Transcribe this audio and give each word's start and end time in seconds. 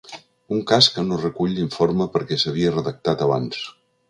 Un 0.55 0.61
cas 0.71 0.87
que 0.95 1.03
no 1.09 1.19
recull 1.19 1.53
l’informe 1.57 2.09
perquè 2.17 2.41
s’havia 2.45 2.75
redactat 2.79 3.25
abans. 3.29 3.63